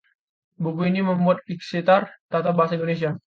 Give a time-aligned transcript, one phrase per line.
[0.63, 3.13] buku ini memuat ikhtisar tata bahasa Indonesia